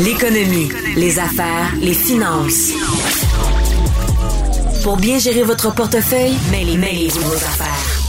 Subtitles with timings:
[0.00, 2.72] L'économie, les affaires, les finances.
[4.82, 8.02] Pour bien gérer votre portefeuille, mêlez, mêlez-vous vos affaires.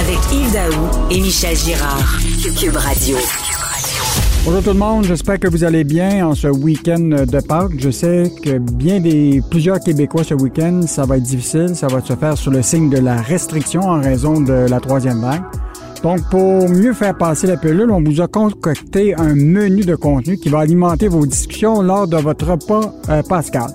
[0.00, 2.18] Avec Yves Daou et Michel Girard.
[2.58, 3.16] Cube Radio.
[4.44, 7.78] Bonjour tout le monde, j'espère que vous allez bien en ce week-end de Pâques.
[7.78, 12.02] Je sais que bien des plusieurs Québécois ce week-end, ça va être difficile, ça va
[12.02, 15.42] se faire sous le signe de la restriction en raison de la troisième vague.
[16.02, 20.38] Donc, pour mieux faire passer la pilule, on vous a concocté un menu de contenu
[20.38, 23.68] qui va alimenter vos discussions lors de votre repas euh, pascal.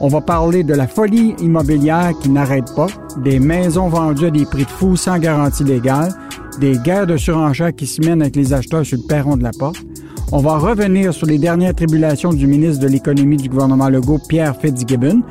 [0.00, 2.88] On va parler de la folie immobilière qui n'arrête pas,
[3.24, 6.12] des maisons vendues à des prix de fou sans garantie légale,
[6.60, 9.52] des guerres de surenchère qui se mènent avec les acheteurs sur le perron de la
[9.52, 9.78] porte.
[10.32, 14.56] On va revenir sur les dernières tribulations du ministre de l'Économie du gouvernement Legault, Pierre
[14.60, 15.22] Fitzgibbon,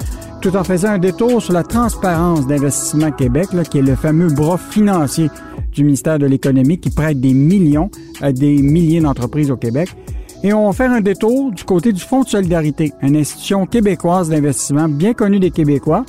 [0.46, 4.60] tout en faisant un détour sur la transparence d'Investissement Québec, qui est le fameux bras
[4.60, 5.32] financier
[5.72, 7.90] du ministère de l'Économie qui prête des millions
[8.22, 9.90] à des milliers d'entreprises au Québec.
[10.44, 14.30] Et on va faire un détour du côté du Fonds de solidarité, une institution québécoise
[14.30, 16.06] d'investissement bien connue des Québécois,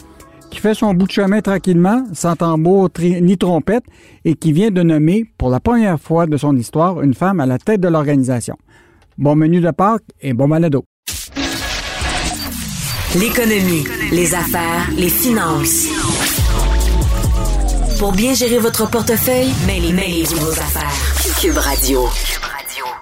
[0.51, 3.85] qui fait son bout de chemin tranquillement, sans tambour ni trompette,
[4.27, 7.47] et qui vient de nommer, pour la première fois de son histoire, une femme à
[7.47, 8.59] la tête de l'organisation.
[9.17, 10.85] Bon menu de Pâques et bon malado.
[13.19, 15.87] L'économie, les affaires, les finances.
[17.99, 21.41] Pour bien gérer votre portefeuille, mêlez, mêlez-vous vos affaires.
[21.41, 22.01] Cube Radio.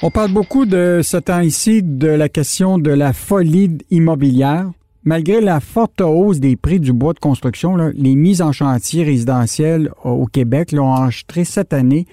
[0.02, 4.70] On parle beaucoup de ce temps ici de la question de la folie immobilière.
[5.02, 9.90] Malgré la forte hausse des prix du bois de construction, les mises en chantier résidentielles
[10.04, 12.06] au Québec l'ont enregistré cette année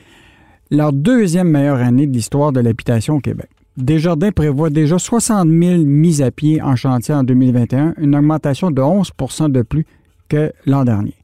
[0.72, 3.49] leur deuxième meilleure année de l'histoire de l'habitation au Québec.
[3.77, 8.81] Desjardins prévoit déjà 60 000 mises à pied en chantier en 2021, une augmentation de
[8.81, 9.86] 11% de plus
[10.30, 11.16] que l'an dernier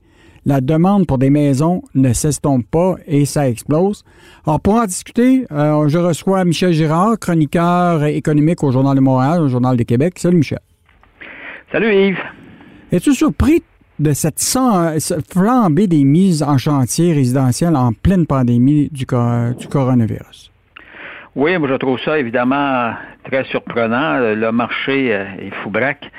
[0.48, 4.06] la demande pour des maisons ne s'estompe pas et ça explose.
[4.46, 9.42] Alors, pour en discuter, euh, je reçois Michel Girard, chroniqueur économique au Journal de Montréal,
[9.42, 10.14] au Journal de Québec.
[10.18, 10.62] Salut, Michel.
[11.70, 12.24] Salut, Yves.
[12.94, 13.62] Es-tu surpris
[14.00, 14.42] de cette,
[15.30, 20.54] flambée des mises en chantier résidentiel en pleine pandémie du, du coronavirus?
[21.38, 22.94] Oui, moi je trouve ça évidemment
[23.24, 24.20] très surprenant.
[24.20, 26.12] Le marché euh, est fou braque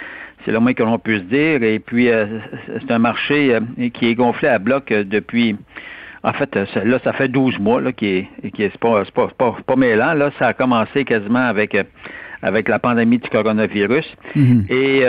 [0.48, 1.62] c'est le moins que l'on puisse dire.
[1.62, 3.60] Et puis, euh, c'est un marché euh,
[3.92, 5.56] qui est gonflé à bloc euh, depuis...
[6.24, 8.06] En fait, là, ça fait 12 mois là, qui
[8.42, 10.14] est, qui est, pas, pas, pas, pas mêlant.
[10.14, 11.76] Là, ça a commencé quasiment avec
[12.42, 14.04] avec la pandémie du coronavirus.
[14.34, 14.64] Mhm.
[14.68, 15.04] Et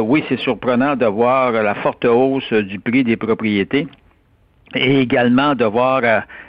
[0.00, 3.86] oui, c'est surprenant de voir la forte hausse du prix des propriétés
[4.74, 6.02] et également de voir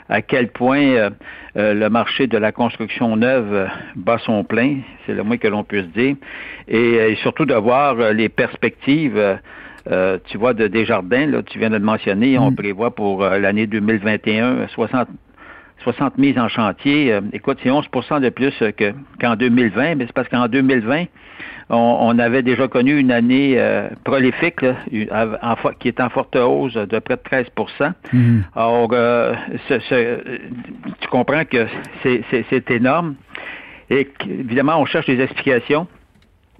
[0.08, 1.10] à, quel point euh,
[1.56, 5.48] euh, le marché de la construction neuve euh, bat son plein, c'est le moins que
[5.48, 6.16] l'on puisse dire,
[6.68, 9.38] et, surtout de voir les perspectives.
[10.28, 12.56] tu vois, de Desjardins, là, tu viens de le mentionner, on mm.
[12.56, 15.08] prévoit pour l'année 2021 60,
[15.82, 17.18] 60 mises en chantier.
[17.32, 18.54] écoute, c'est 11% de plus
[19.20, 21.04] qu'en 2020, mais c'est parce qu'en 2020,
[21.68, 27.16] on, avait déjà connu une année euh, prolifique qui est en forte hausse de près
[27.16, 27.46] de 13
[28.12, 28.44] mhm.
[28.54, 29.34] Alors, euh,
[29.68, 31.66] tu comprends que
[32.02, 33.16] c'est énorme.
[33.90, 35.86] Et évidemment, on cherche des explications.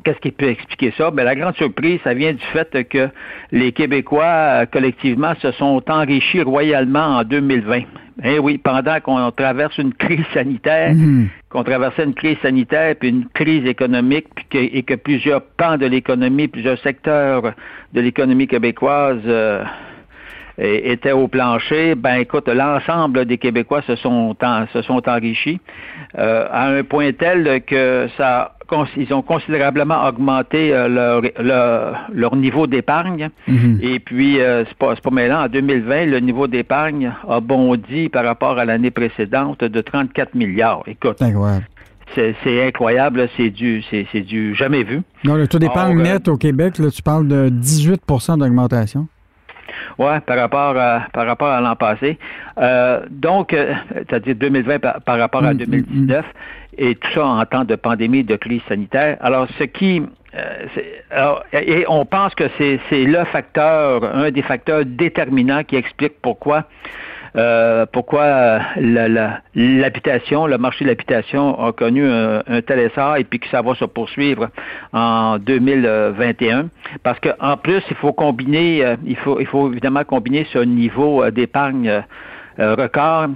[0.04, 1.10] Qu'est-ce qui peut expliquer ça?
[1.10, 3.08] Bien, la grande surprise, ça vient du fait que
[3.52, 7.82] les Québécois, euh, collectivement, se sont enrichis royalement en 2020.
[8.24, 11.28] Eh oui, pendant qu'on traverse une crise sanitaire, mhm.
[11.50, 16.48] qu'on traversait une crise sanitaire puis une crise économique, et que plusieurs pans de l'économie,
[16.48, 17.52] plusieurs secteurs
[17.92, 19.64] de l'économie québécoise euh,
[20.58, 24.34] étaient au plancher, ben écoute, l'ensemble des Québécois se sont
[24.72, 25.60] se sont enrichis
[26.18, 28.56] euh, à un point tel que ça
[28.96, 31.22] ils ont considérablement augmenté euh, leur,
[32.12, 33.30] leur, niveau d'épargne.
[33.46, 33.78] Mhm.
[33.80, 38.24] Et puis, euh, c'est pas, pas mêlant, en 2020, le niveau d'épargne a bondi par
[38.24, 40.82] rapport à l'année précédente de 34 milliards.
[40.86, 41.18] Écoute.
[42.14, 45.02] C'est incroyable, c'est du, c'est du jamais vu.
[45.24, 49.08] Non, le taux d'épargne net au Québec, là, tu parles de 18% d'augmentation.
[49.98, 52.18] Oui, par rapport à, par rapport à l'an passé.
[52.58, 53.54] Euh, donc,
[53.94, 56.24] c'est-à-dire 2020 par, rapport à 2019.
[56.24, 56.28] Mm,
[56.78, 59.16] et tout ça en temps de pandémie, de crise sanitaire.
[59.20, 60.02] Alors, ce qui...
[60.34, 66.64] Euh, et on pense que c'est le facteur, un des facteurs déterminants qui explique pourquoi
[67.36, 73.48] euh, pourquoi l'habitation, le marché de l'habitation a connu un, tel essor et puis que
[73.48, 74.48] ça va se poursuivre
[74.92, 76.68] en 2021.
[77.02, 81.28] Parce qu'en plus, il faut combiner, euh, il faut, il faut évidemment combiner ce niveau
[81.30, 82.02] d'épargne
[82.58, 83.28] record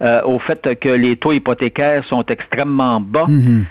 [0.00, 3.26] euh, au fait que les taux hypothécaires sont extrêmement bas.
[3.26, 3.64] Mhm.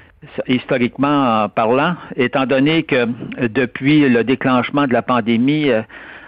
[0.47, 3.07] historiquement parlant, étant donné que
[3.47, 5.83] depuis le déclenchement de la pandémie, euh,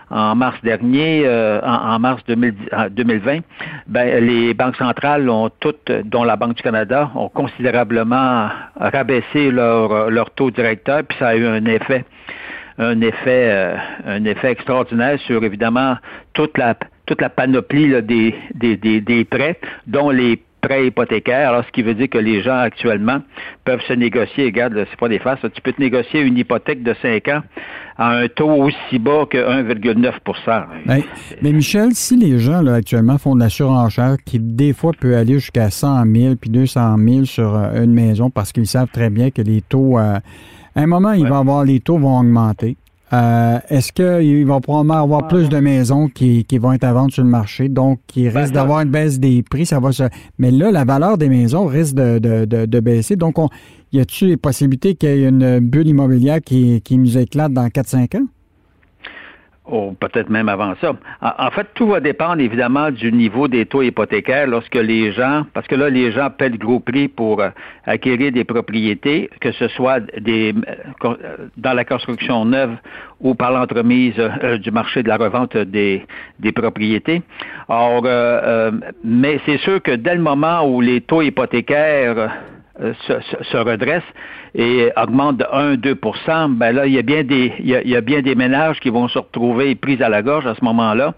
[0.09, 1.27] en mars dernier,
[1.63, 3.39] en, mars 2020,
[3.87, 10.31] ben, les banques centrales ont toutes, dont la Banque du Canada, ont considérablement rabaissé leur,
[10.31, 12.05] taux directeur, puis ça a eu un effet
[12.81, 13.75] un effet,
[14.05, 15.97] un effet extraordinaire sur évidemment
[16.33, 16.75] toute la
[17.29, 22.09] panoplie des, des, des, des, prêts, dont les prêt hypothécaire, alors ce qui veut dire
[22.09, 23.21] que les gens actuellement
[23.65, 26.93] peuvent se négocier, regarde, c'est pas des faces, tu peux te négocier une hypothèque de
[27.01, 27.41] 5 ans
[27.97, 31.01] à un taux aussi bas que 1,9% ben,
[31.41, 35.15] Mais Michel, si les gens là, actuellement font de la surenchère qui des fois peut
[35.17, 39.09] aller jusqu'à 100 000 puis 200 000 sur euh, une maison parce qu'ils savent très
[39.09, 40.17] bien que les taux, euh,
[40.75, 42.77] à un moment, il va avoir les taux vont augmenter.
[43.11, 47.23] Euh, est-ce qu'il va probablement avoir plus de maisons qui, vont être à vendre sur
[47.23, 50.03] le marché, donc qui ben, risque d'avoir une baisse des prix, ça va se...
[50.37, 53.15] Mais là, la valeur des maisons risque de, baisser.
[53.15, 53.49] Donc, on,
[53.91, 57.67] y a-t-il les possibilités qu'il y ait une bulle immobilière qui, qui nous éclate dans
[57.67, 58.27] 4-5 ans?
[59.71, 60.93] Ou peut-être même avant ça.
[61.21, 65.67] En, fait, tout va dépendre évidemment du niveau des taux hypothécaires lorsque les gens, parce
[65.67, 67.49] que là, les gens paient le gros prix pour euh,
[67.85, 70.53] acquérir des propriétés, que ce soit des,
[71.05, 71.15] euh,
[71.57, 72.75] dans la construction neuve
[73.21, 76.05] ou par l'entremise euh, du marché de la revente des,
[76.39, 77.21] des propriétés.
[77.67, 78.03] Or,
[79.03, 82.31] mais c'est sûr que dès le moment où les taux hypothécaires
[82.79, 84.03] se, se redressent,
[84.55, 88.21] et augmente de 1-2 ben là, il y a bien des il y a, bien
[88.21, 91.13] des ménages qui vont se retrouver pris à la gorge à ce moment-là.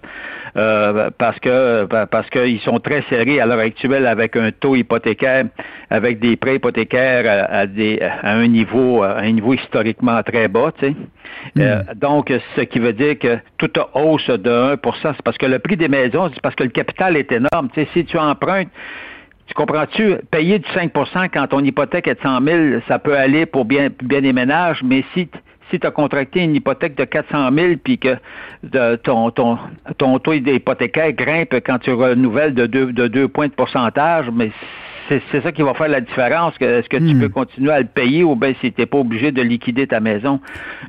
[0.57, 5.45] Euh, parce que parce qu'ils sont très serrés à l'heure actuelle avec un taux hypothécaire,
[5.89, 10.73] avec des prêts hypothécaires à, des, à un niveau à un niveau historiquement très bas,
[10.77, 10.95] tu sais.
[11.57, 11.99] Euh, hmm.
[11.99, 15.77] donc, ce qui veut dire que toute hausse de 1% c'est parce que le prix
[15.77, 17.69] des maisons, c'est parce que le capital est énorme.
[17.73, 18.67] Tu sais, si tu empruntes
[19.51, 20.15] tu comprends-tu?
[20.31, 22.57] Payer du 5% quand ton hypothèque est de 100 000,
[22.87, 25.27] ça peut aller pour bien, bien des ménages, mais si
[25.69, 28.17] si tu as contracté une hypothèque de 400 000 puis que
[29.03, 29.57] ton, ton,
[29.97, 34.51] ton taux d'hypothécaire grimpe quand tu renouvelles de deux, de deux points de pourcentage, mais
[35.31, 36.53] c'est ça qui va faire la différence.
[36.59, 37.21] Est-ce que tu hmm.
[37.21, 39.99] peux continuer à le payer ou bien si tu n'es pas obligé de liquider ta
[39.99, 40.39] maison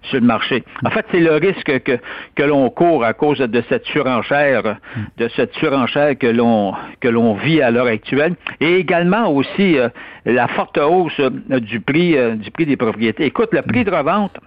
[0.02, 0.64] sur le marché?
[0.84, 1.98] En fait, c'est le risque que,
[2.34, 4.76] que l'on court à cause de cette surenchère,
[5.18, 8.34] de cette surenchère que l'on que l'on vit à l'heure actuelle.
[8.60, 9.88] Et également aussi euh,
[10.24, 13.24] la forte hausse euh, du prix euh, du prix des propriétés.
[13.24, 14.38] Écoute, le prix de revente,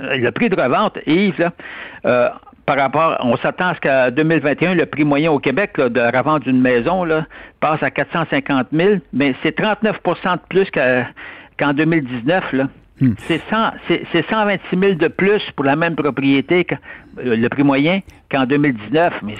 [0.00, 1.38] le prix de revente, Yves,
[2.04, 5.98] là, par rapport, on s'attend à ce qu'à 2021, le prix moyen au Québec de
[5.98, 7.26] la revente d'une maison là,
[7.60, 10.68] passe à 450 000, mais c'est 39% de plus
[11.58, 12.52] qu'en 2019.
[12.52, 12.68] Là.
[13.00, 13.14] Hmm.
[13.26, 16.74] C'est 126 000 de plus pour la même propriété, que,
[17.18, 18.00] euh, le prix moyen,
[18.30, 19.14] qu'en 2019.
[19.24, 19.34] Mais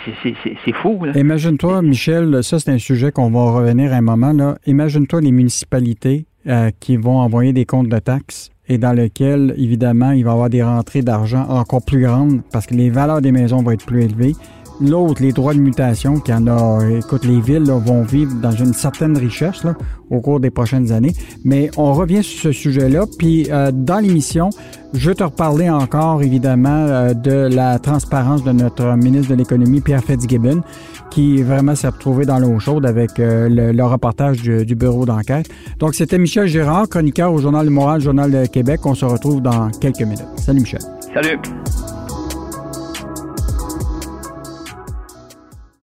[0.65, 1.07] c'est fou.
[1.15, 4.33] Imagine-toi, Michel, ça c'est un sujet qu'on va revenir un moment.
[4.33, 4.57] Là.
[4.67, 10.13] Imagine-toi les municipalités euh, qui vont envoyer des comptes de taxes et dans lequel, évidemment,
[10.13, 13.33] il va y avoir des rentrées d'argent encore plus grandes parce que les valeurs des
[13.33, 14.35] maisons vont être plus élevées.
[14.83, 18.73] L'autre, les droits de mutation, qui en a, écoute, les villes vont vivre dans une
[18.73, 19.75] certaine richesse là,
[20.11, 21.15] au cours des prochaines années.
[21.45, 23.05] Mais on revient sur ce sujet-là.
[23.19, 24.51] Puis euh, dans l'émission,
[24.93, 29.81] je vais te reparler encore, évidemment, euh, de la transparence de notre ministre de l'Économie,
[29.81, 30.63] Pierre Fitzgibbon,
[31.11, 35.49] qui vraiment s'est retrouvé dans l'eau chaude avec euh, le, reportage du, du bureau d'enquête.
[35.79, 38.81] Donc, c'était Michel Gérard, chroniqueur au Journal du Moral, Journal de Québec.
[38.85, 40.27] On se retrouve dans quelques minutes.
[40.37, 40.81] Salut, Michel.
[41.15, 41.39] Salut.